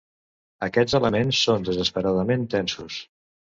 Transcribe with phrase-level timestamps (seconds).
[0.67, 3.01] Aquests elements són desesperadament tensos.